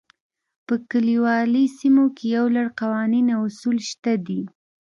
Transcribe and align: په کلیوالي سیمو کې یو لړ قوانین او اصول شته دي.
په 0.67 0.75
کلیوالي 0.91 1.65
سیمو 1.77 2.05
کې 2.15 2.25
یو 2.37 2.45
لړ 2.55 2.67
قوانین 2.79 3.27
او 3.35 3.41
اصول 3.51 3.77
شته 3.89 4.11
دي. 4.27 4.41